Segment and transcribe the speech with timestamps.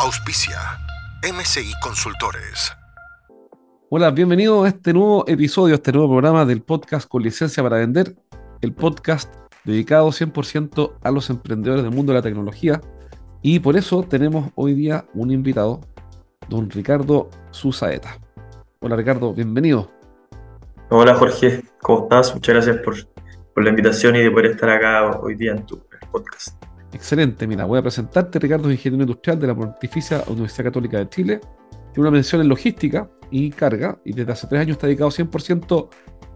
[0.00, 0.60] Auspicia
[1.24, 2.72] MCI Consultores.
[3.90, 7.78] Hola, bienvenido a este nuevo episodio, a este nuevo programa del podcast con licencia para
[7.78, 8.14] vender,
[8.60, 9.34] el podcast
[9.64, 12.80] dedicado 100% a los emprendedores del mundo de la tecnología.
[13.42, 15.80] Y por eso tenemos hoy día un invitado,
[16.48, 18.20] don Ricardo Susaeta.
[18.78, 19.90] Hola Ricardo, bienvenido.
[20.90, 22.32] Hola Jorge, ¿cómo estás?
[22.32, 22.94] Muchas gracias por,
[23.52, 26.67] por la invitación y de poder estar acá hoy día en tu podcast.
[26.98, 28.40] Excelente, mira, voy a presentarte.
[28.40, 31.40] Ricardo es ingeniero industrial de la Pontificia Universidad Católica de Chile.
[31.92, 35.88] Tiene una mención en logística y carga y desde hace tres años está dedicado 100%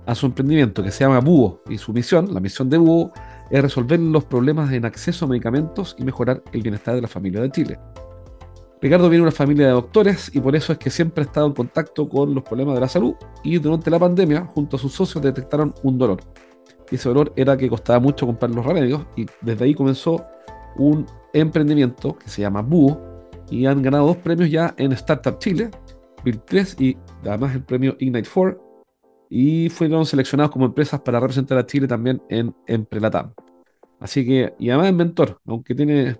[0.07, 1.63] a su emprendimiento que se llama Búho.
[1.69, 3.13] Y su misión, la misión de Búho,
[3.51, 7.41] es resolver los problemas en acceso a medicamentos y mejorar el bienestar de la familia
[7.41, 7.81] de Chile.
[8.81, 11.49] Ricardo viene de una familia de doctores y por eso es que siempre ha estado
[11.49, 14.93] en contacto con los problemas de la salud y durante la pandemia, junto a sus
[14.93, 16.21] socios, detectaron un dolor.
[16.89, 20.25] Y ese dolor era que costaba mucho comprar los remedios y desde ahí comenzó
[20.77, 23.01] un emprendimiento que se llama Búho
[23.51, 25.71] y han ganado dos premios ya en Startup Chile,
[26.25, 28.73] Bill 3 y además el premio Ignite 4
[29.29, 33.33] y fueron seleccionados como empresas para representar a Chile también en Emprelatam.
[33.99, 36.19] Así que, y además es mentor, aunque tiene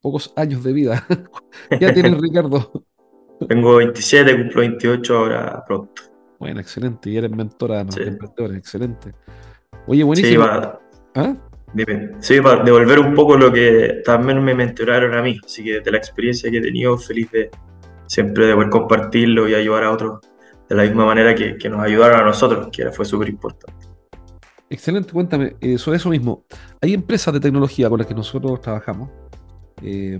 [0.00, 1.04] pocos años de vida.
[1.80, 2.84] ya tiene Ricardo.
[3.48, 6.02] Tengo 27, cumplo 28 ahora pronto.
[6.38, 7.10] Bueno, excelente.
[7.10, 9.12] Y eres mentor además de emprendedores, excelente.
[9.86, 10.44] Oye, buenísimo.
[10.44, 10.50] Sí,
[11.14, 11.36] ¿Ah?
[11.72, 12.12] Dime.
[12.20, 15.38] Sí, para devolver un poco lo que también me mentoraron a mí.
[15.44, 17.50] Así que de la experiencia que he tenido, feliz de
[18.06, 20.20] siempre de poder compartirlo y ayudar a otros
[20.68, 23.86] de la misma manera que, que nos ayudaron a nosotros, que fue súper importante.
[24.68, 26.44] Excelente, cuéntame sobre eso mismo.
[26.80, 29.10] Hay empresas de tecnología con las que nosotros trabajamos,
[29.82, 30.18] eh,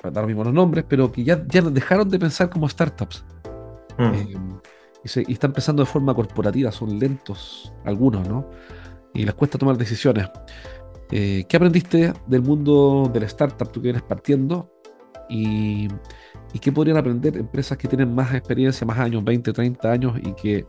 [0.00, 3.24] para dar los mismos nombres, pero que ya, ya dejaron de pensar como startups.
[3.96, 4.14] Mm.
[4.14, 4.36] Eh,
[5.04, 8.48] y, y, están pensando de forma corporativa, son lentos algunos, ¿no?
[9.14, 10.28] Y les cuesta tomar decisiones.
[11.10, 14.70] Eh, ¿Qué aprendiste del mundo del startup, tú que vienes partiendo?
[15.28, 15.88] Y,
[16.60, 20.66] qué podrían aprender empresas que tienen más experiencia, más años, 20, 30 años y que,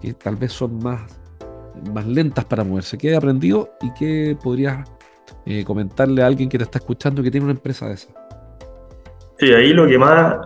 [0.00, 1.02] que tal vez son más,
[1.92, 2.96] más lentas para moverse?
[2.96, 4.88] ¿Qué he aprendido y qué podrías
[5.46, 8.08] eh, comentarle a alguien que te está escuchando que tiene una empresa de esa?
[9.38, 10.36] Sí, ahí lo que más,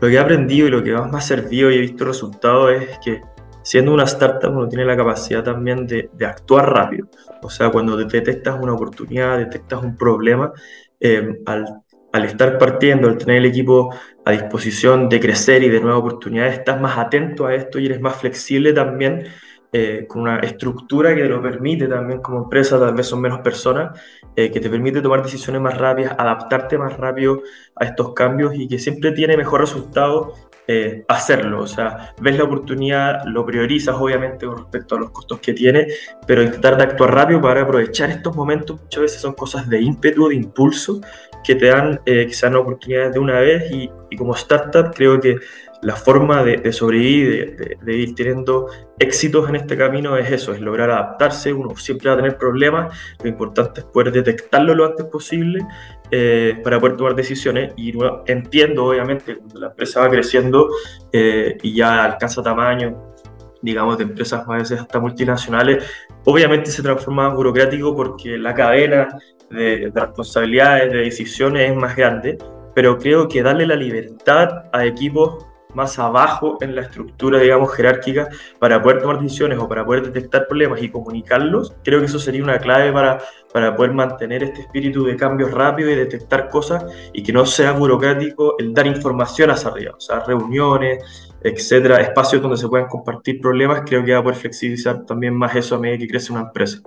[0.00, 2.72] lo que he aprendido y lo que más me ha servido y he visto resultados
[2.72, 3.20] es que
[3.68, 7.08] siendo una startup uno tiene la capacidad también de, actuar rápido.
[7.42, 10.54] O sea, cuando detectas una oportunidad, detectas un problema,
[10.98, 11.82] eh, al,
[12.14, 16.60] al, estar partiendo, al tener el equipo a disposición de crecer y de nuevas oportunidades,
[16.60, 19.26] estás más atento a esto y eres más flexible también
[19.70, 23.40] eh, con una estructura que te lo permite también como empresa, tal vez son menos
[23.40, 24.00] personas,
[24.34, 27.42] eh, que te permite tomar decisiones más rápidas, adaptarte más rápido
[27.76, 30.32] a estos cambios y que siempre tiene mejor resultado
[30.70, 31.62] eh, hacerlo.
[31.62, 35.86] O sea, ves la oportunidad, lo priorizas obviamente con respecto a los costos que tiene,
[36.26, 40.28] pero intentar de actuar rápido para aprovechar estos momentos muchas veces son cosas de ímpetu,
[40.28, 41.00] de impulso,
[41.42, 45.36] que te dan que sean oportunidades de una vez y, como startup creo que
[45.80, 48.66] la forma de, sobrevivir, de, ir teniendo
[48.98, 52.98] éxitos en este camino es eso, es lograr adaptarse, uno siempre va a tener problemas,
[53.22, 55.64] lo importante es poder detectarlo lo antes posible
[56.10, 57.92] eh, para poder tomar decisiones y
[58.26, 60.68] entiendo obviamente cuando la empresa va creciendo
[61.12, 63.14] eh, y ya alcanza tamaño,
[63.60, 65.84] digamos de empresas a veces hasta multinacionales,
[66.24, 69.18] obviamente se transforma en burocrático porque la cadena
[69.50, 72.38] de, de responsabilidades, de decisiones es más grande,
[72.74, 75.47] pero creo que darle la libertad a equipos
[75.78, 78.28] más abajo en la estructura, digamos, jerárquica
[78.58, 82.42] para poder tomar decisiones o para poder detectar problemas y comunicarlos, creo que eso sería
[82.42, 83.18] una clave para,
[83.52, 87.72] para poder mantener este espíritu de cambio rápido y detectar cosas y que no sea
[87.72, 93.40] burocrático el dar información hacia arriba, o sea, reuniones, etcétera, espacios donde se puedan compartir
[93.40, 96.42] problemas, creo que va a poder flexibilizar también más eso a medida que crece una
[96.42, 96.80] empresa.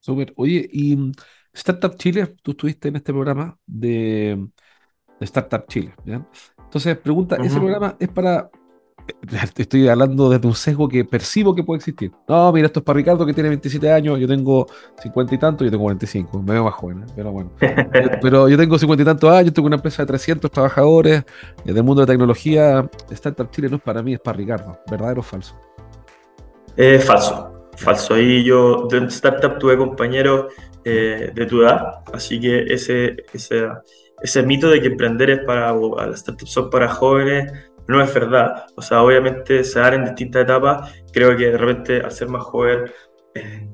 [0.00, 0.32] Súper.
[0.36, 1.12] Oye, y
[1.52, 4.48] Startup Chile, tú estuviste en este programa de,
[5.20, 5.92] Startup Chile.
[6.58, 8.50] Entonces, pregunta, ¿ese programa es para...
[9.56, 12.12] Estoy hablando desde un sesgo que percibo que puede existir.
[12.28, 14.68] No, mira, esto es para Ricardo que tiene 27 años, yo tengo
[15.02, 17.06] 50 y tanto, yo tengo 45, me veo más joven, ¿eh?
[17.16, 17.50] pero bueno.
[18.22, 21.24] pero yo tengo 50 y tantos años, tengo una empresa de 300 trabajadores
[21.64, 22.88] eh, del mundo de tecnología.
[23.10, 24.78] Startup Chile no es para mí, es para Ricardo.
[24.88, 25.56] ¿Verdadero o falso?
[26.76, 27.59] Es falso.
[27.76, 28.14] Falso.
[28.14, 30.52] Ahí yo de startup tuve compañeros
[30.84, 33.68] eh, de tu edad, así que ese, ese,
[34.22, 37.52] ese mito de que emprender es para, o las startups son para jóvenes,
[37.88, 38.66] no es verdad.
[38.76, 40.92] O sea, obviamente se dan en distintas etapas.
[41.12, 42.84] Creo que de repente al ser más joven
[43.34, 43.68] eh,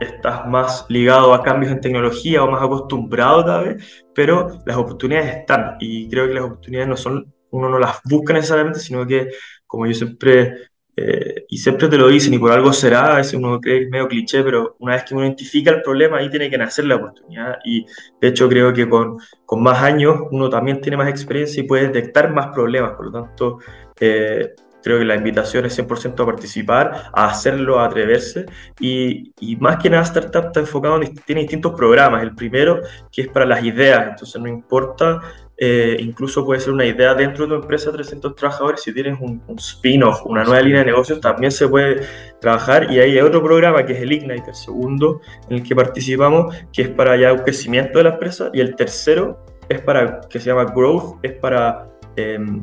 [0.00, 5.36] estás más ligado a cambios en tecnología o más acostumbrado tal vez, pero las oportunidades
[5.38, 9.30] están y creo que las oportunidades no son, uno no las busca necesariamente, sino que
[9.66, 13.34] como yo siempre eh, y siempre te lo dicen y por algo será, a veces
[13.34, 16.28] uno cree que es medio cliché, pero una vez que uno identifica el problema, ahí
[16.28, 17.58] tiene que nacer la oportunidad.
[17.64, 17.86] Y
[18.20, 21.88] de hecho creo que con, con más años uno también tiene más experiencia y puede
[21.88, 22.92] detectar más problemas.
[22.92, 23.58] Por lo tanto,
[23.98, 28.44] eh, creo que la invitación es 100% a participar, a hacerlo, a atreverse.
[28.78, 32.22] Y, y más que nada, Startup está enfocado en, tiene distintos programas.
[32.22, 35.20] El primero, que es para las ideas, entonces no importa
[35.64, 38.82] eh, incluso puede ser una idea dentro de tu empresa 300 trabajadores.
[38.82, 42.00] Si tienes un, spin-off, una nueva línea de negocios, también se puede
[42.40, 42.90] trabajar.
[42.90, 46.52] Y ahí hay otro programa que es el Ignite, el segundo en el que participamos,
[46.72, 48.50] que es para ya un crecimiento de la empresa.
[48.52, 52.60] Y el tercero es para, que se llama Growth, es para em,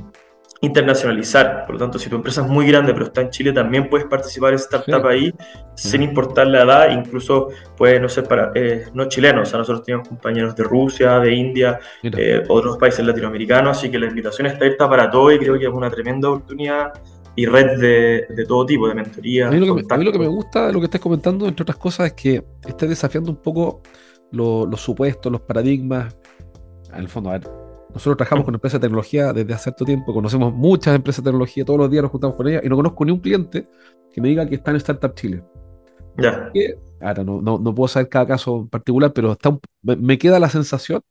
[0.61, 1.65] internacionalizar.
[1.65, 4.07] Por lo tanto, si tu empresa es muy grande pero está en Chile, también puedes
[4.07, 5.33] participar en startup ahí
[5.75, 7.47] sin importar la edad, incluso
[7.77, 9.47] puede no ser para eh, no chilenos.
[9.47, 13.97] O sea, nosotros tenemos compañeros de Rusia, de India, eh, otros países latinoamericanos, así que
[13.97, 16.91] la invitación está abierta para todo y creo que es una tremenda oportunidad
[17.35, 19.47] y red de, de todo tipo, de mentoría.
[19.47, 22.13] A mí, lo que, me, gusta de lo que estás comentando, entre otras cosas, es
[22.13, 23.81] que estés desafiando un poco
[24.31, 26.17] los supuestos, los paradigmas.
[26.91, 27.58] En el fondo, a ver,
[27.89, 31.65] nosotros trabajamos con empresas de tecnología desde hace cierto tiempo, conocemos muchas empresas de tecnología,
[31.65, 33.67] todos los días nos juntamos con ellas y no conozco ni un cliente
[34.13, 35.43] que me diga que está en Startup Chile.
[36.17, 36.51] Ya.
[37.01, 40.49] Ahora, no, no, no, puedo saber cada caso en particular, pero está me queda la
[40.49, 41.01] sensación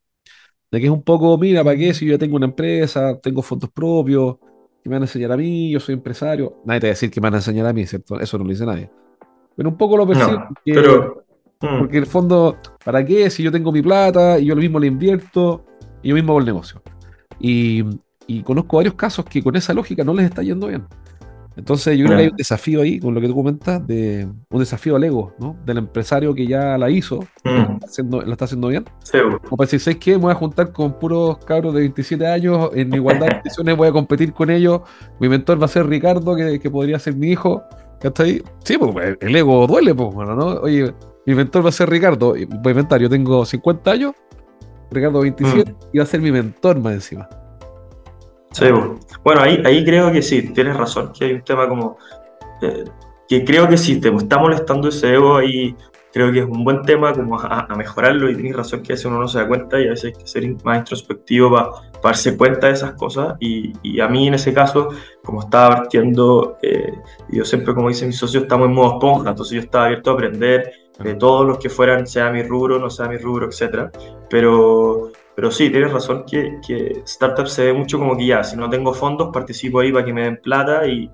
[0.71, 1.95] de que es un poco, mira, ¿para qué?
[1.95, 4.37] Si yo ya tengo una empresa, tengo fondos propios,
[4.83, 6.61] que me van a enseñar a mí, yo soy empresario.
[6.65, 8.21] Nadie te va a decir que me van a enseñar a mí, ¿cierto?
[8.21, 8.91] Eso no lo dice nadie.
[9.57, 10.49] Pero un poco lo percibo.
[10.65, 11.25] pero...
[11.61, 11.79] Mm.
[11.81, 13.29] Porque en el fondo, ¿para qué?
[13.31, 15.65] Si yo tengo mi plata y yo lo mismo le invierto,
[16.03, 16.83] y yo mismo hago el negocio.
[17.41, 17.85] Y,
[18.45, 20.85] conozco varios casos que con esa lógica no les está yendo bien.
[21.57, 24.61] Entonces yo creo que hay un desafío ahí, con lo que tú comentas, de un
[24.61, 25.57] desafío al ego, ¿no?
[25.67, 27.85] Del empresario que ya la hizo, mm.
[27.85, 28.85] haciendo, la está haciendo bien.
[29.03, 29.19] Sí.
[29.19, 30.13] Como para decir, ¿sabes qué?
[30.13, 33.89] Me voy a juntar con puros cabros de 27 años, en igualdad de condiciones, voy
[33.89, 34.83] a competir con ellos.
[35.19, 37.65] Mi mentor va a ser Ricardo, que, que podría ser mi hijo.
[38.01, 38.41] ¿Está ahí?
[38.63, 40.47] Sí, pues el ego duele, pues, bueno, ¿no?
[40.61, 40.95] Oye,
[41.27, 42.31] mi mentor va a ser Ricardo.
[42.31, 44.13] Voy a inventar, yo tengo 50 años,
[44.91, 45.77] Ricardo 27, mm.
[45.93, 47.29] y va a ser mi mentor más encima.
[48.53, 48.67] Sí,
[49.23, 51.99] bueno, ahí, ahí creo que sí, tienes razón, que hay un tema como...
[52.63, 52.85] Eh,
[53.29, 55.77] que creo que sí, te está molestando ese ego ahí,
[56.13, 59.05] creo que es un buen tema como a, mejorarlo y tienes razón que a veces
[59.05, 61.71] uno no se da cuenta y a veces hay que ser más introspectivo para,
[62.03, 64.89] darse cuenta de esas cosas y, y, a mí en ese caso,
[65.23, 66.93] como estaba partiendo, eh,
[67.29, 70.15] yo siempre como dice mi socio, estamos en modo esponja, entonces yo estaba abierto a
[70.15, 73.91] aprender, de todos los que fueran, sea mi rubro, no sea mi rubro, etc.
[74.29, 78.57] Pero, pero sí, tienes razón que, que Startup se ve mucho como que ya, si
[78.57, 81.11] no tengo fondos, participo ahí para que me den plata y,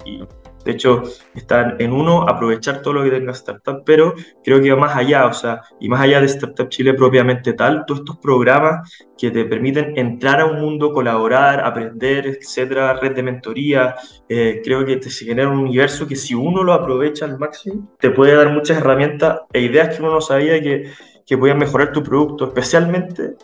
[0.64, 1.02] de hecho,
[1.34, 5.26] están en uno, aprovechar todo lo que tenga Startup, pero creo que va más allá,
[5.26, 9.44] o sea, y más allá de Startup Chile propiamente tal, todos estos programas que te
[9.44, 13.94] permiten entrar a un mundo, colaborar, aprender, etcétera, red de mentoría,
[14.28, 18.10] eh, creo que te genera un universo que si uno lo aprovecha al máximo, te
[18.10, 20.90] puede dar muchas herramientas e ideas que uno no sabía que,
[21.26, 23.36] que podían mejorar tu producto, especialmente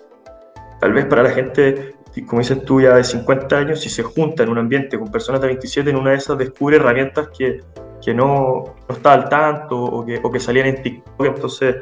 [0.80, 1.94] tal vez para la gente
[2.26, 5.40] como dices tú, ya de 50 años, si se junta en un ambiente con personas
[5.40, 7.60] de 27, en una de esas descubre herramientas que,
[8.04, 11.76] que no, no está al tanto o que, o que salían en TikTok, entonces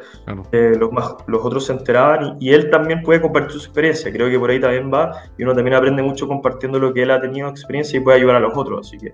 [0.52, 4.28] eh, los, más, los otros se enteraban y, él también puede compartir su experiencia, creo
[4.28, 7.20] que por ahí también va y uno también aprende mucho compartiendo lo que él ha
[7.20, 9.12] tenido experiencia y puede ayudar a los otros, así que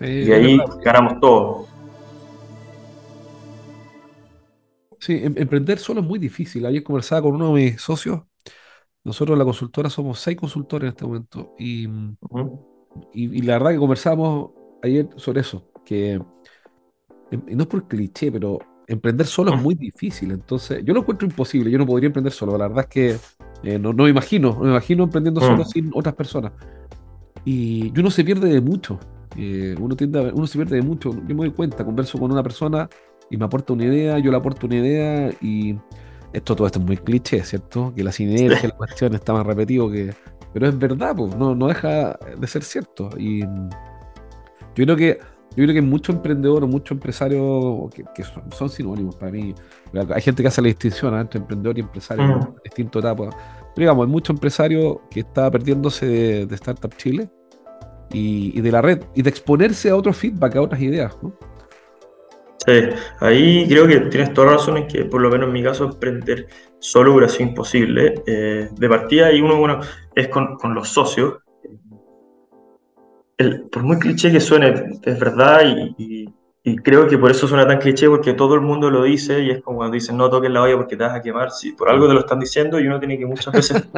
[0.00, 1.68] y ahí ganamos todos.
[4.98, 6.64] Sí, em, emprender solo es muy difícil.
[6.66, 8.20] Ayer conversaba con uno de mis socios
[9.04, 11.88] nosotros la consultora somos seis consultores en este momento y,
[13.14, 14.50] y, la verdad que conversamos
[14.82, 16.20] ayer sobre eso, que
[17.30, 21.26] y no es por cliché, pero emprender solo es muy difícil, entonces yo lo encuentro
[21.26, 23.16] imposible, yo no podría emprender solo, la verdad es que
[23.62, 26.52] eh, no, no, me imagino, no me imagino emprendiendo solo sin otras personas.
[27.44, 28.98] Y uno se pierde de mucho,
[29.36, 32.42] eh, uno, tiende uno se pierde de mucho, yo me doy cuenta, converso con una
[32.42, 32.88] persona
[33.30, 35.76] y me aporta una idea, yo le aporto una idea y
[36.32, 37.92] esto todo esto es muy cliché, ¿cierto?
[37.94, 40.14] Que la sinergia, la cuestión está más repetido que.
[40.52, 43.10] Pero es verdad, pues, no, no deja de ser cierto.
[43.16, 45.18] Y yo creo que
[45.56, 49.52] yo creo que muchos emprendedores, muchos empresarios que, son, sinónimos para mí.
[50.14, 51.20] Hay gente que hace la distinción ¿eh?
[51.20, 53.34] entre emprendedor y empresario en distintas etapas.
[53.74, 57.28] Pero digamos, hay muchos empresarios que está perdiéndose de, Startup Chile
[58.12, 61.16] y, y, de la red y de exponerse a otro feedback, a otras ideas.
[61.20, 61.34] ¿no?
[62.66, 62.72] Sí,
[63.20, 65.84] ahí creo que tienes toda la razón en que, por lo menos en mi caso,
[65.84, 66.46] emprender
[66.78, 68.22] solo hubiera sido imposible.
[68.26, 69.80] Eh, de partida, y uno, bueno,
[70.14, 71.38] es con, con los socios.
[73.38, 76.26] El, por muy cliché que suene, es verdad, y,
[76.62, 79.50] y, creo que por eso suena tan cliché, porque todo el mundo lo dice, y
[79.50, 81.50] es como cuando dicen no toques la olla porque te vas a quemar.
[81.50, 83.88] Si por algo te lo están diciendo, y uno tiene que muchas veces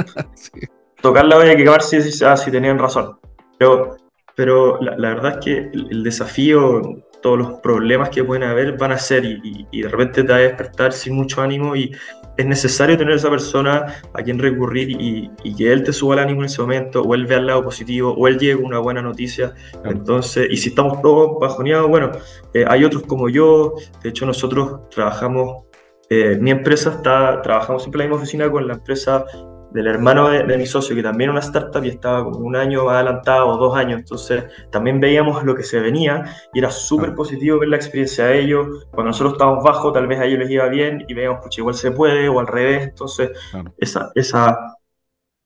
[1.03, 3.19] tocar la olla y quemar si, ah, si tenían razón.
[3.59, 3.97] Pero,
[4.37, 8.77] pero la, la verdad es que el, el desafío todos los problemas que pueden haber
[8.77, 11.93] van a ser y, y, de repente te va a despertar sin mucho ánimo y
[12.37, 16.21] es necesario tener esa persona a quien recurrir y, y, que él te suba el
[16.21, 19.03] ánimo en ese momento o él vea el lado positivo o él llegue una buena
[19.03, 19.55] noticia.
[19.71, 19.91] Claro.
[19.91, 22.13] Entonces, y si estamos todos bajoneados, bueno,
[22.55, 25.65] eh, hay otros como yo, de hecho nosotros trabajamos,
[26.11, 29.25] eh, mi empresa está, trabajamos siempre en la misma oficina con la empresa
[29.73, 32.57] del hermano de, de, mi socio, que también era una startup y estaba como un
[32.57, 37.15] año adelantado o dos años, entonces también veíamos lo que se venía y era súper
[37.15, 38.87] positivo ver la experiencia de ellos.
[38.91, 41.75] Cuando nosotros estábamos bajo, tal vez a ellos les iba bien y veíamos, pues igual
[41.75, 43.75] se puede o al revés, entonces claro.
[43.79, 44.77] esa, esa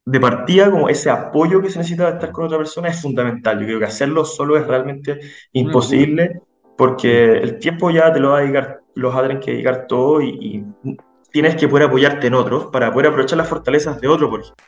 [0.05, 3.59] de partida, como ese apoyo que se necesita de estar con otra persona es fundamental.
[3.59, 5.19] Yo creo que hacerlo solo es realmente
[5.53, 6.41] imposible
[6.77, 9.87] porque el tiempo ya te lo va a dedicar, lo vas a tener que dedicar
[9.89, 10.97] todo y, y
[11.37, 14.65] tienes que poder apoyarte en otros para poder aprovechar las fortalezas de otro, por ejemplo.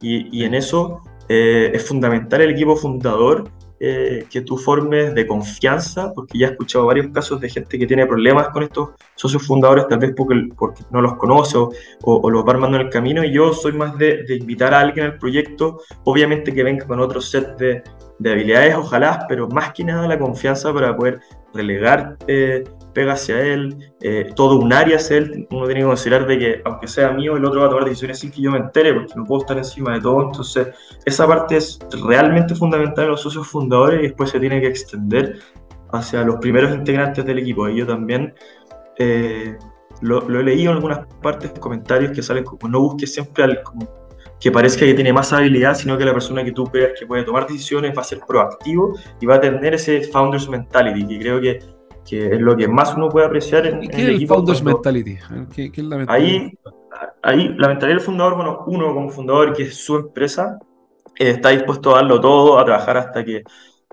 [0.00, 3.48] Y, en eso eh, es fundamental el equipo fundador
[3.78, 7.86] eh, que tú formes de confianza, porque ya he escuchado varios casos de gente que
[7.86, 10.34] tiene problemas con estos socios fundadores, tal vez porque,
[10.90, 14.24] no los conoce o, los va armando en el camino, y yo soy más de,
[14.40, 17.84] invitar a alguien al proyecto, obviamente que venga con otro set de,
[18.18, 21.20] de habilidades, ojalá, pero más que nada la confianza para poder
[21.54, 26.26] relegar eh, pega hacia él, eh, todo un área hacia él, uno tiene que considerar
[26.26, 28.58] de que aunque sea mío, el otro va a tomar decisiones sin que yo me
[28.58, 30.68] entere, porque no puedo estar encima de todo, entonces
[31.04, 35.38] esa parte es realmente fundamental en los socios fundadores y después se tiene que extender
[35.92, 38.34] hacia los primeros integrantes del equipo, y yo también
[38.98, 39.56] eh,
[40.00, 43.62] lo, lo, he leído en algunas partes, comentarios que salen como no busques siempre al,
[43.62, 43.88] como,
[44.40, 47.24] que parezca que tiene más habilidad, sino que la persona que tú veas que puede
[47.24, 51.40] tomar decisiones va a ser proactivo y va a tener ese founders mentality, que creo
[51.40, 51.78] que
[52.08, 54.34] que es lo que más uno puede apreciar en, ¿Y qué en el, equipo.
[54.34, 55.18] Founders mentality?
[55.54, 56.40] ¿Qué, qué es la mentalidad?
[56.40, 56.58] Ahí,
[57.22, 60.58] ahí, la mentalidad del fundador, bueno, uno como fundador, que es su empresa,
[61.18, 63.42] eh, está dispuesto a darlo todo, a trabajar hasta que,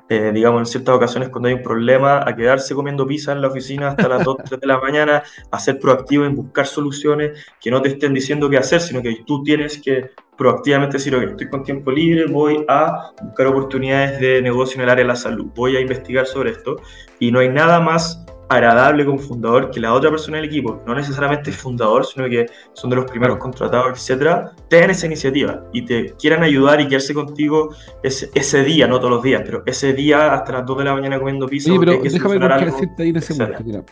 [0.08, 3.48] eh, digamos, en ciertas ocasiones cuando hay un problema, a quedarse comiendo pizza en la
[3.48, 7.72] oficina hasta las 2, 3 de la mañana, a ser proactivo en buscar soluciones, que
[7.72, 11.50] no te estén diciendo qué hacer, sino que tú tienes que proactivamente decir, ok, estoy
[11.50, 15.48] con tiempo libre, voy a buscar oportunidades de negocio en el área de la salud,
[15.56, 16.76] voy a investigar sobre esto,
[17.20, 20.94] y no hay nada más agradable como fundador que la otra persona del equipo, no
[20.94, 25.84] necesariamente es fundador, sino que son de los primeros contratados, etcétera, tengan esa iniciativa y
[25.84, 27.74] te quieran ayudar y quedarse contigo
[28.04, 30.94] ese, ese día, no todos los días, pero ese día hasta las 2 de la
[30.94, 31.72] mañana comiendo pizza.
[31.72, 33.84] Sí, pero déjame contradecirte ahí en ese momento, mira.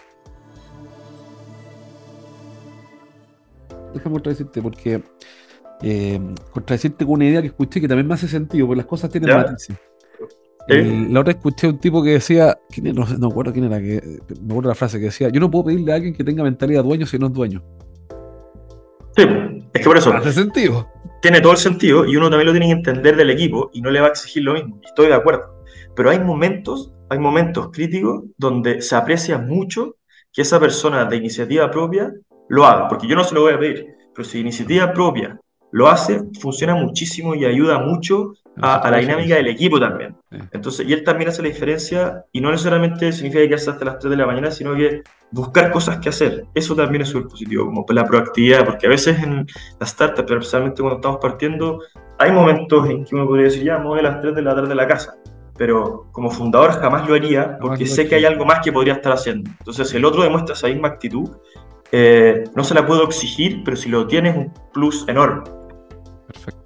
[3.93, 5.03] Déjame contradecirte porque
[5.81, 6.19] eh,
[6.51, 9.36] contradecirte con una idea que escuché que también me hace sentido, porque las cosas tienen
[9.36, 9.77] matices.
[10.67, 11.08] ¿Sí?
[11.10, 14.01] La otra escuché un tipo que decía, ¿quién no, no acuerdo quién era, que,
[14.41, 16.84] me acuerdo la frase que decía, yo no puedo pedirle a alguien que tenga mentalidad
[16.84, 17.63] dueño si no es dueño.
[19.15, 19.24] Sí,
[19.74, 20.13] es que por eso.
[20.13, 20.88] Hace sentido.
[21.22, 23.89] Tiene todo el sentido y uno también lo tiene que entender del equipo y no
[23.89, 24.79] le va a exigir lo mismo.
[24.84, 25.63] Estoy de acuerdo.
[25.96, 29.98] Pero hay momentos, hay momentos críticos donde se aprecia mucho
[30.32, 32.13] que esa persona de iniciativa propia
[32.50, 35.39] lo haga, porque yo no se lo voy a pedir, pero si iniciativa propia
[35.72, 40.15] lo hace, funciona muchísimo y ayuda mucho a, a la dinámica del equipo también.
[40.51, 44.12] Entonces, y él también hace la diferencia y no necesariamente significa quedarse hasta las 3
[44.12, 46.45] de la mañana, sino que buscar cosas que hacer.
[46.53, 49.48] Eso también es súper positivo, como la proactividad, porque a veces en
[49.79, 51.79] las startups, pero especialmente cuando estamos partiendo,
[52.19, 54.55] hay momentos en que uno podría decir, ya, me voy a las 3 de la
[54.55, 55.15] tarde de la casa.
[55.57, 59.12] Pero como fundador jamás lo haría porque sé que hay algo más que podría estar
[59.12, 59.51] haciendo.
[59.60, 61.29] Entonces, el otro demuestra esa misma actitud.
[61.91, 65.43] Eh, no se la puedo exigir, pero si lo tiene es un plus enorme.
[66.27, 66.62] Perfecto.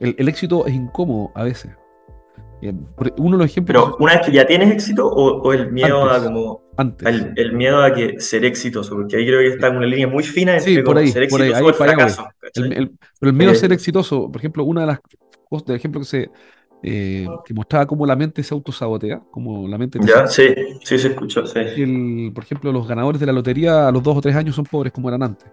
[0.00, 1.70] El, el, éxito es incómodo a veces.
[3.16, 3.84] Uno de los ejemplos.
[3.84, 6.62] Pero una vez que ya tienes éxito, o, o el miedo antes, a como.
[6.76, 7.08] Antes.
[7.08, 10.06] El, el, miedo a que ser exitoso, porque ahí creo que está en una línea
[10.06, 12.28] muy fina entre sí, por ahí, ser exitoso por ahí, ahí, el fracaso.
[12.54, 15.00] El, el, pero el miedo eh, a ser exitoso, por ejemplo, una de las
[15.48, 16.30] cosas, del ejemplo que se.
[16.82, 19.98] Eh, que mostraba cómo la mente se autosabotea, como la mente...
[20.02, 20.48] Ya, sí,
[20.82, 21.58] sí se escuchó, sí.
[21.58, 24.64] El, por ejemplo, los ganadores de la lotería a los dos o tres años son
[24.64, 25.46] pobres como eran antes,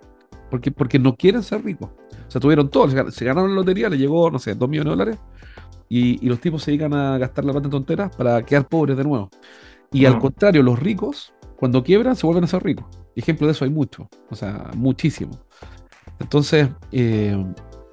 [0.49, 1.89] porque, porque no quieren ser ricos.
[2.27, 4.97] O sea, tuvieron todo, se ganaron la lotería, le llegó, no sé, dos millones de
[4.97, 5.19] dólares,
[5.89, 8.97] y, y, los tipos se dedican a gastar la plata en tonteras para quedar pobres
[8.97, 9.29] de nuevo.
[9.91, 12.85] Y al contrario, los ricos, cuando quiebran, se vuelven a ser ricos.
[13.15, 15.39] Ejemplo de eso hay mucho, o sea, muchísimo.
[16.19, 17.41] Entonces, eh,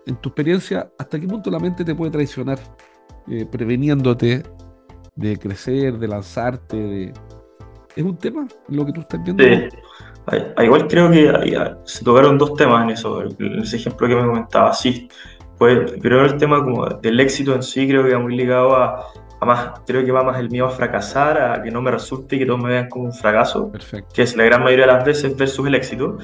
[0.06, 2.58] en tu experiencia, ¿hasta qué punto la mente te puede traicionar,
[3.28, 4.42] eh, preveniéndote
[5.16, 7.12] de crecer, de lanzarte, de...
[7.94, 9.44] ¿Es un tema lo que tú estás viendo?
[9.44, 9.68] Sí.
[10.58, 14.72] Igual creo que se tocaron dos temas en eso, en ese ejemplo que me comentaba.
[14.72, 15.08] Sí,
[15.58, 19.06] pues primero el tema como del éxito en sí creo que va muy ligado a,
[19.42, 22.38] más, creo que va más el miedo a fracasar, a que no me resulte y
[22.38, 23.70] que todos me vean como un fracaso,
[24.14, 26.16] que es la gran mayoría de las veces versus el éxito.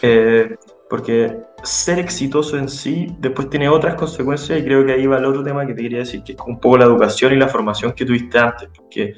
[0.00, 0.56] Eh,
[0.88, 5.24] porque ser exitoso en sí después tiene otras consecuencias y creo que ahí va el
[5.24, 7.92] otro tema que te quería decir, que es un poco la educación y la formación
[7.92, 9.14] que tuviste antes, porque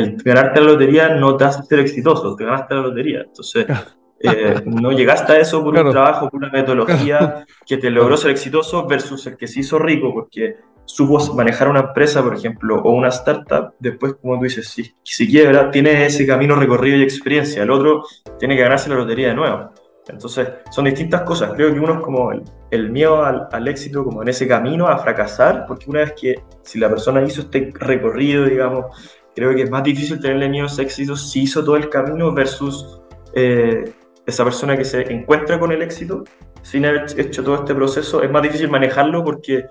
[0.00, 3.22] el ganarte la lotería no te hace ser exitoso, te ganaste la lotería.
[3.22, 3.66] Entonces,
[4.20, 8.32] eh, no llegaste a eso por un trabajo, por una metodología que te logró ser
[8.32, 12.92] exitoso versus el que se hizo rico, porque supo manejar una empresa, por ejemplo, o
[12.92, 17.62] una startup, después, como tú dices, si, si quiebra, tiene ese camino recorrido y experiencia.
[17.62, 18.04] El otro
[18.38, 19.70] tiene que ganarse la lotería de nuevo.
[20.08, 21.52] Entonces, son distintas cosas.
[21.54, 24.88] Creo que uno es como el, el miedo al, al, éxito, como en ese camino
[24.88, 28.86] a fracasar, porque una vez que, si la persona hizo este recorrido, digamos,
[29.34, 33.00] creo que es más difícil tenerle miedo a éxito si hizo todo el camino versus
[33.34, 33.92] eh,
[34.26, 36.24] esa persona que se encuentra con el éxito
[36.62, 38.22] sin haber hecho todo este proceso.
[38.22, 39.64] Es más difícil manejarlo porque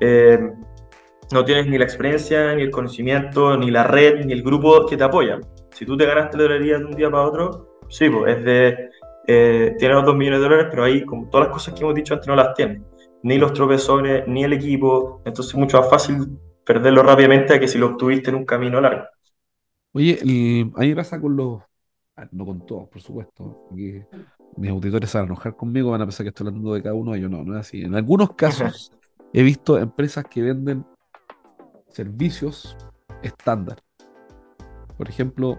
[0.00, 0.38] eh,
[1.32, 4.96] no tienes ni la experiencia, ni el conocimiento, ni la red, ni el grupo que
[4.96, 5.40] te apoya.
[5.72, 8.88] Si tú te ganaste la lotería de un día para otro, sí, pues es de.
[9.28, 12.14] Eh, los 2 millones de dólares, pero ahí, como todas las cosas que hemos dicho
[12.14, 12.80] antes, no las tiene.
[13.24, 15.20] Ni los tropezones, ni el equipo.
[15.24, 18.80] Entonces es mucho más fácil perderlo rápidamente a que si lo obtuviste en un camino
[18.80, 19.06] largo.
[19.92, 20.24] Oye, a
[20.80, 21.62] mí me pasa con los.
[22.16, 23.68] Ah, no con todos, por supuesto.
[23.74, 24.06] Que
[24.56, 26.94] mis auditores se van a enojar conmigo, van a pensar que estoy hablando de cada
[26.94, 27.30] uno ellos.
[27.30, 27.82] No, no es así.
[27.82, 28.90] En algunos casos
[29.32, 30.84] he visto empresas que venden
[31.88, 32.76] servicios
[33.22, 33.78] estándar.
[34.98, 35.58] Por ejemplo,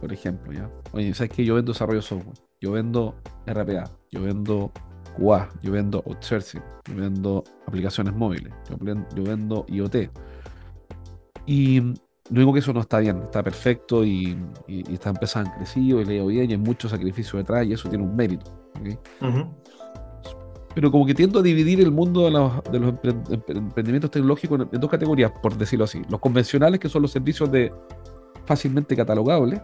[0.00, 0.70] por ejemplo, ya.
[0.92, 3.14] Oye, ¿sabes que Yo vendo desarrollo de software, yo vendo
[3.46, 4.70] RPA, yo vendo
[5.16, 8.76] QA, yo vendo outsourcing, yo vendo aplicaciones móviles, yo,
[9.14, 10.10] yo vendo IoT.
[11.46, 15.52] Y no digo que eso no está bien, está perfecto y, y, estas empresas han
[15.54, 18.50] crecido y leo bien y hay mucho sacrificio detrás y eso tiene un mérito.
[20.74, 22.94] Pero como que tiendo a dividir el mundo de los, de los
[23.48, 26.02] emprendimientos tecnológicos en, dos categorías, por decirlo así.
[26.08, 27.72] Los convencionales, que son los servicios de
[28.46, 29.60] fácilmente catalogables,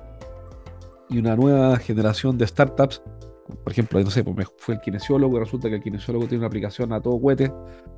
[1.09, 3.03] y una nueva generación de startups
[3.49, 6.41] por ejemplo, no sé, pues me fue el kinesiólogo y resulta que el kinesiólogo tiene
[6.41, 7.51] una aplicación a todo cohete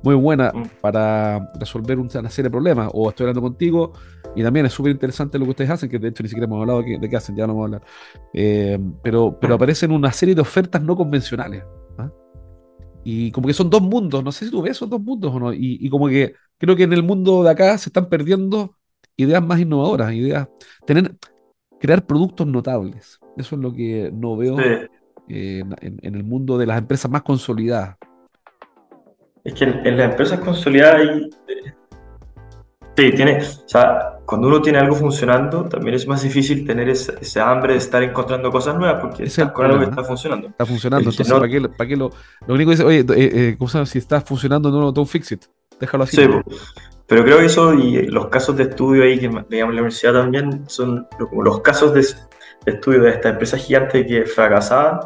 [0.03, 0.79] muy buena mm.
[0.81, 2.89] para resolver una serie de problemas.
[2.93, 3.93] O estoy hablando contigo
[4.35, 6.61] y también es súper interesante lo que ustedes hacen, que de hecho ni siquiera hemos
[6.61, 7.81] hablado de, qué hacen, ya no vamos a hablar.
[8.33, 11.63] Eh, pero, pero aparecen una serie de ofertas no convencionales.
[11.97, 12.09] ¿ah?
[13.03, 15.39] Y como que son dos mundos, no sé si tú ves esos dos mundos o
[15.39, 15.53] no.
[15.53, 18.77] Y, como que creo que en el mundo de acá se están perdiendo
[19.17, 20.47] ideas más innovadoras, ideas,
[20.85, 21.15] tener,
[21.79, 23.19] crear productos notables.
[23.35, 24.57] Eso es lo que no veo
[25.31, 27.97] en, el mundo de las empresas más consolidadas?
[29.43, 31.29] Es que en, las empresas consolidadas hay...
[31.47, 31.73] Eh,
[32.95, 37.39] sí, tiene, o sea, cuando uno tiene algo funcionando, también es más difícil tener ese,
[37.39, 40.47] hambre de estar encontrando cosas nuevas porque es con algo que está funcionando.
[40.47, 42.11] Está funcionando, entonces, ¿para, qué, ¿para, qué, lo,
[42.45, 45.45] lo único que dice, oye, eh, eh si está funcionando, no, don't fix it,
[45.79, 46.17] déjalo así.
[46.17, 46.29] Sí,
[47.11, 50.63] pero creo que eso y los casos de estudio ahí que digamos la universidad también
[50.69, 52.05] son como los casos de,
[52.65, 55.01] estudio de estas empresas gigantes que fracasaban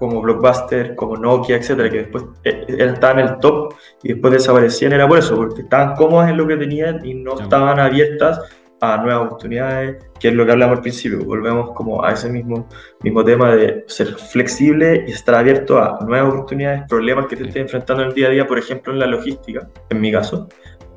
[0.00, 4.94] como Blockbuster, como Nokia, etcétera, que después eh, estaban en el top y después desaparecían,
[4.94, 8.40] era por eso, porque estaban cómodas en lo que tenían y no estaban abiertas
[8.80, 11.22] a nuevas oportunidades, que es lo que hablamos al principio.
[11.22, 12.66] Volvemos como a ese mismo,
[13.02, 17.62] mismo tema de ser flexible y estar abierto a nuevas oportunidades, problemas que te estés
[17.62, 20.48] enfrentando en el día a día, por ejemplo, en la logística, en mi caso.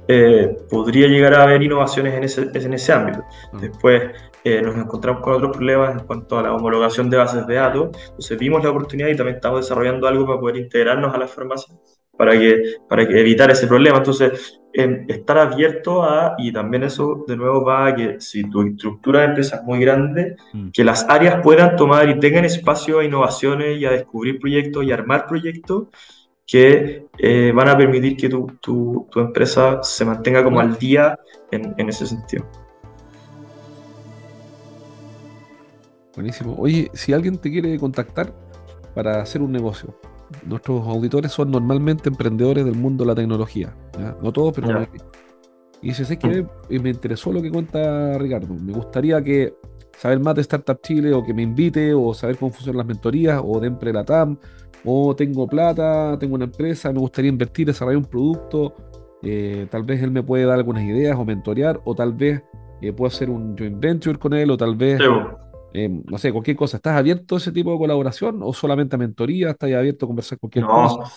[0.08, 3.24] Eh, podría llegar a haber innovaciones en ese, en ese ámbito.
[3.54, 4.12] Después,
[4.44, 7.90] eh, nos encontramos con otros problemas en cuanto a la homologación de bases de datos.
[8.10, 11.78] Entonces vimos la oportunidad y también estamos desarrollando algo para poder integrarnos a las farmacias
[12.18, 13.98] para, que, para que evitar ese problema.
[13.98, 18.62] Entonces, em, estar abierto a, y también eso de nuevo va a que si tu
[18.62, 20.70] estructura de empresa es muy grande, mm.
[20.72, 24.92] que las áreas puedan tomar y tengan espacio a innovaciones y a descubrir proyectos y
[24.92, 25.88] armar proyectos
[26.46, 31.18] que eh, van a permitir que tu, tu, tu, empresa se mantenga como al día
[31.52, 32.46] en, en ese sentido.
[36.16, 36.56] Buenísimo.
[36.58, 38.34] Oye, si alguien te quiere contactar
[38.94, 39.96] para hacer un negocio,
[40.46, 43.76] nuestros auditores son normalmente emprendedores del mundo de la tecnología.
[44.22, 44.88] No todos, pero
[45.82, 49.56] Y si sé que me interesó lo que cuenta Ricardo, me gustaría que
[49.98, 53.42] saber más de Startup Chile o que me invite o saber cómo funcionan las mentorías
[53.44, 54.38] o de Empre TAM
[54.86, 58.74] o tengo plata, tengo una empresa, me gustaría invertir, desarrollar un producto,
[59.22, 62.44] eh, tal vez él me puede dar algunas ideas o mentorear o tal vez
[62.82, 65.00] eh, puedo hacer un joint venture con él o tal vez...
[65.74, 66.78] Eh, no sé, cualquier cosa.
[66.78, 69.50] ¿Estás abierto a ese tipo de colaboración o solamente a mentoría?
[69.50, 71.12] ¿Estás abierto a conversar cualquier cosa?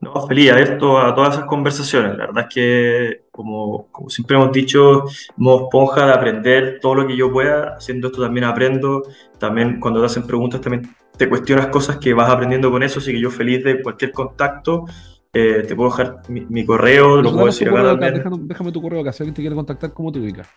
[0.00, 2.16] No, feliz, abierto a todas esas conversaciones.
[2.16, 5.04] La verdad es que, como, como siempre hemos dicho,
[5.36, 7.74] modo esponja de aprender todo lo que yo pueda.
[7.76, 9.02] Haciendo esto también aprendo.
[9.38, 13.00] También cuando te hacen preguntas, también te cuestionas cosas que vas aprendiendo con eso.
[13.00, 14.84] Así que yo feliz de cualquier contacto.
[15.32, 17.96] Eh, te puedo dejar mi, correo, lo puedo decir acá.
[17.96, 20.48] Déjame, tu correo acá, si alguien te quiere contactar, ¿cómo te ubicas?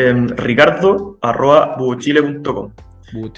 [0.00, 1.76] Eh, ricardo arroba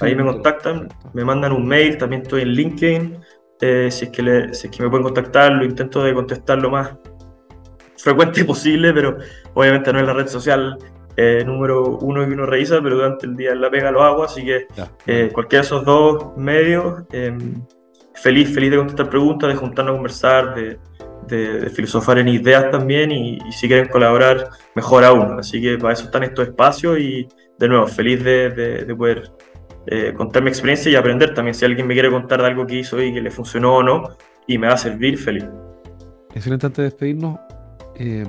[0.01, 3.19] Ahí me contactan, me mandan un mail, también estoy en LinkedIn.
[3.63, 6.59] Eh, si, es que le, si es que me pueden contactar, lo intento de contestar
[6.59, 6.91] lo más
[7.97, 9.17] frecuente posible, pero
[9.55, 10.77] obviamente no es la red social
[11.17, 14.25] eh, número uno que uno revisa, pero durante el día en la pega lo hago,
[14.25, 14.67] así que
[15.07, 17.55] eh, cualquiera de esos dos medios, em,
[18.15, 20.79] feliz, feliz de contestar preguntas, de juntarnos a conversar, de,
[21.31, 25.39] de, filosofar en ideas también y, si quieren colaborar, mejor aún.
[25.39, 29.31] Así que para eso están estos espacios y de nuevo, feliz de, de poder
[29.87, 31.55] eh, contar mi experiencia y aprender también.
[31.55, 34.17] Si alguien me quiere contar de algo que hizo y que le funcionó o no,
[34.47, 35.45] y me va a servir, feliz.
[36.35, 37.39] Excelente, antes de despedirnos,
[37.97, 38.25] eh,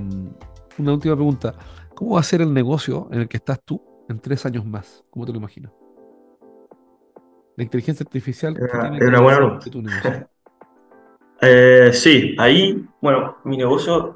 [0.78, 1.54] una última pregunta.
[1.94, 5.04] ¿Cómo va a ser el negocio en el que estás tú en tres años más?
[5.10, 5.72] ¿Cómo te lo imaginas?
[7.58, 8.58] La inteligencia artificial.
[8.58, 10.30] Es una, buena pregunta.
[11.42, 14.16] Eh, sí, ahí, bueno, mi negocio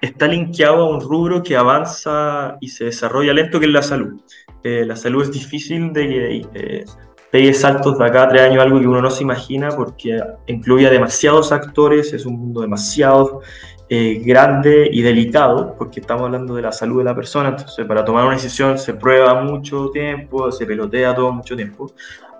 [0.00, 4.20] está linkeado a un rubro que avanza y se desarrolla lento, que es la salud.
[4.62, 6.84] Eh, la salud es difícil de que eh,
[7.30, 10.86] pegue saltos de acá a tres años, algo que uno no se imagina porque incluye
[10.86, 13.40] a demasiados actores, es un mundo demasiado
[13.88, 18.04] eh, grande y delicado, porque estamos hablando de la salud de la persona, entonces para
[18.04, 21.92] tomar una decisión se prueba mucho tiempo, se pelotea todo mucho tiempo.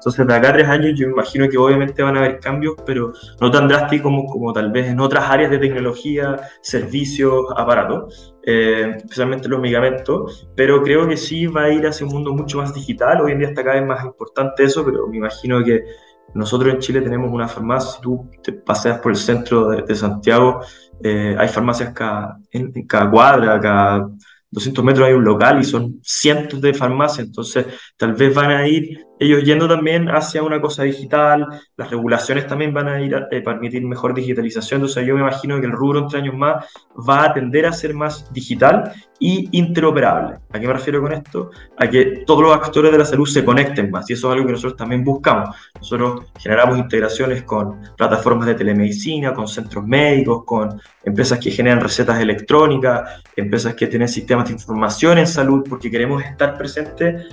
[0.09, 3.13] Entonces, de acá a tres años, yo imagino que obviamente van a haber cambios, pero
[3.43, 9.51] no tan drásticos como, tal vez en otras áreas de tecnología, servicios, aparatos, eh, especialmente
[9.51, 10.49] los medicamentos.
[10.57, 13.21] Pero creo que sí va a ir hacia un mundo mucho más digital.
[13.21, 15.85] Hoy en día está cada vez más importante eso, pero me imagino que
[16.33, 17.97] nosotros en Chile tenemos una farmacia.
[17.97, 20.61] Si tú te paseas por el centro de, Santiago,
[21.05, 24.09] eh, hay farmacias cada, en cada cuadra, cada
[24.51, 27.67] 200 metros hay un local y son cientos de farmacias, entonces
[27.99, 32.73] tal vez van a ir ellos yendo también hacia una cosa digital, las regulaciones también
[32.73, 36.01] van a ir a eh, permitir mejor digitalización, entonces yo me imagino que el rubro
[36.01, 36.67] entre años más
[37.09, 40.37] va a tender a ser más digital y interoperable.
[40.53, 41.51] ¿A qué me refiero con esto?
[41.77, 44.47] A que todos los actores de la salud se conecten más y eso es algo
[44.47, 45.57] que nosotros también buscamos.
[45.75, 52.21] Nosotros generamos integraciones con plataformas de telemedicina, con centros médicos, con empresas que generan recetas
[52.21, 57.27] electrónicas, empresas que tienen sistemas de información en salud, porque queremos estar presentes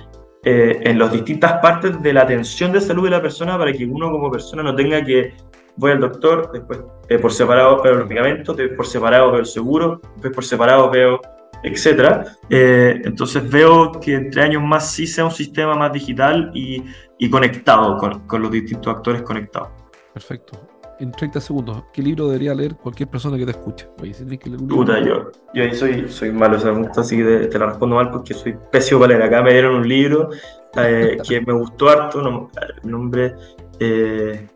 [0.48, 3.84] eh, en las distintas partes de la atención de salud de la persona para que
[3.84, 5.34] uno como persona no tenga que
[5.74, 6.78] voy al doctor, después
[7.08, 10.88] eh, por separado veo los medicamentos, después por separado veo el seguro, después por separado
[10.88, 11.20] veo,
[11.64, 12.36] etcétera.
[12.48, 17.96] Eh, entonces veo que entre años más sí sea un sistema más digital y, conectado
[17.96, 19.70] con, con los distintos actores conectados.
[20.14, 23.88] Perfecto en 30 segundos, ¿qué libro debería leer cualquier persona que te escuche?
[24.00, 27.16] Oye, si que leer un Puta, yo, yo ahí soy, soy malo, o sea, así
[27.18, 29.22] que te la respondo mal porque soy pésimo para leer.
[29.22, 30.30] Acá me dieron un libro
[30.76, 32.50] eh, que me gustó harto, no,
[32.82, 33.34] el nombre,
[33.78, 34.48] eh,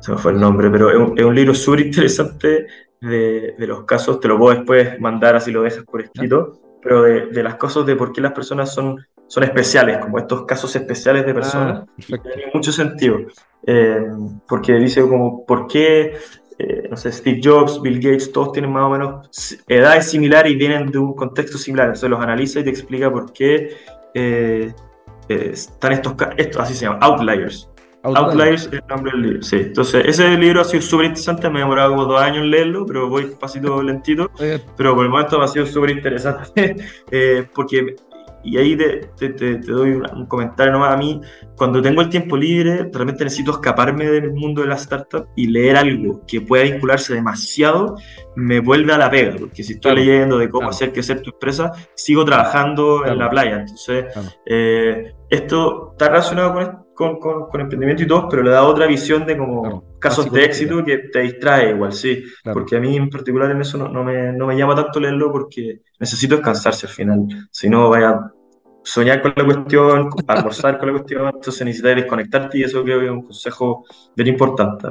[0.00, 2.66] se me fue el nombre, pero es un, libro súper interesante
[3.00, 7.02] de, de, los casos, te lo puedo después mandar así lo dejas por escrito, pero
[7.02, 8.98] de, de las cosas de por qué las personas son
[9.30, 11.84] son especiales, como estos casos especiales de personas.
[11.84, 13.18] Ah, tiene mucho sentido,
[13.66, 14.06] eh,
[14.48, 16.14] porque dice como, ¿por qué,
[16.58, 20.56] eh, no sé, Steve Jobs, Bill Gates, todos tienen más o menos edades similares y
[20.56, 21.86] vienen de un contexto similar?
[21.86, 23.76] Entonces los analiza y te explica por qué
[24.14, 24.72] eh,
[25.28, 27.68] están estos, estos, así se llaman, outliers.
[28.02, 28.66] Outliers.
[28.66, 29.56] es el nombre del libro, sí.
[29.56, 32.86] Entonces, ese libro ha sido súper interesante, me ha demorado como dos años en leerlo,
[32.86, 34.30] pero voy pasito lentito.
[34.38, 36.76] Pero por el momento ha sido súper interesante,
[37.54, 37.96] porque
[38.42, 40.94] y ahí te, te, te, doy un, comentario nomás.
[40.94, 41.20] A mí,
[41.56, 45.76] cuando tengo el tiempo libre, realmente necesito escaparme del mundo de la startup y leer
[45.76, 47.96] algo que pueda vincularse demasiado,
[48.36, 51.72] me vuelve a la pega, porque si estoy leyendo de cómo hacer crecer tu empresa,
[51.94, 53.60] sigo trabajando en la playa.
[53.60, 54.06] Entonces,
[54.46, 59.24] eh, esto está relacionado con, con, con, emprendimiento y todo, pero le da otra visión
[59.24, 62.22] de como casos de éxito que te distrae igual, sí.
[62.44, 65.32] Porque a mí en particular en eso no, no, me, no me llama tanto leerlo
[65.32, 67.20] porque necesito descansarse al final.
[67.50, 68.32] Si no, vaya a
[68.82, 73.06] soñar con la cuestión, almorzar con la cuestión, entonces necesitas desconectarte y eso creo que
[73.06, 73.84] es un consejo
[74.14, 74.88] bien importante.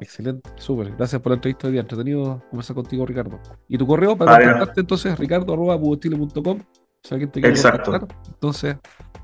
[0.00, 0.96] Excelente, súper.
[0.96, 1.82] Gracias por la entrevista de día.
[1.82, 3.38] Entretenido conversar contigo, Ricardo.
[3.68, 6.58] ¿Y tu correo para contactarte entonces, ricardo.com?
[7.02, 7.90] Si alguien te quiere Exacto.
[7.90, 8.76] contactar, entonces,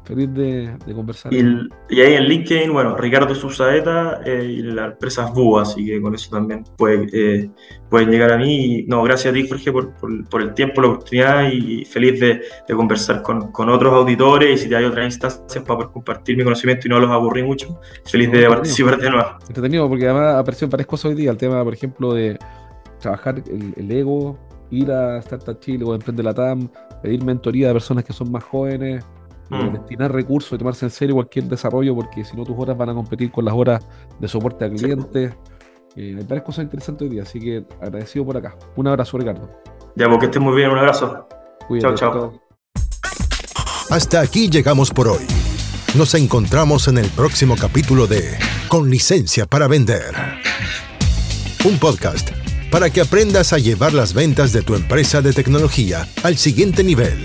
[0.06, 1.32] feliz de, de conversar.
[1.34, 5.62] Y, el- y ahí en LinkedIn, bueno, Ricardo Susaeta eh, y la empresa es BUA,
[5.62, 7.50] así que con eso también puede, eh,
[7.90, 8.80] pueden llegar a mí.
[8.80, 12.20] Y, no, gracias a ti, Jorge, por, por- por el tiempo, la oportunidad y feliz
[12.20, 14.60] de, de conversar con, con otras auditores.
[14.60, 17.42] Y si te hay otras instancias para poder compartir mi conocimiento y no los aburrí
[17.42, 19.28] mucho, feliz No, de participar de nuevo.
[19.48, 21.30] entretenido porque además aparecieron varias cosas hoy día.
[21.30, 22.38] El tema, por ejemplo, de
[23.00, 24.38] trabajar el, el ego,
[24.70, 26.68] ir a Startup Chile o Emprende Latam,
[27.02, 29.04] pedir mentoría de personas que son más jóvenes,
[29.48, 29.72] Mm.
[29.74, 32.94] destinar recursos y tomarse en serio cualquier desarrollo porque si no tus horas van a
[32.94, 33.86] competir con las horas
[34.18, 34.74] de soporte a Sí.
[34.76, 35.32] clientes.
[35.94, 38.56] Eh, hay varias cosas interesantes hoy día, así que agradecido por acá.
[38.76, 39.48] Un abrazo, Ricardo.
[39.94, 41.26] Ya, porque estés muy bien, un abrazo.
[41.68, 41.94] Cuídate.
[41.94, 42.42] Chao, chao.
[43.90, 45.24] Hasta aquí llegamos por hoy.
[45.96, 48.36] Nos encontramos en el próximo capítulo de
[48.68, 50.12] Con licencia para vender.
[51.64, 52.30] Un podcast
[52.70, 57.24] para que aprendas a llevar las ventas de tu empresa de tecnología al siguiente nivel.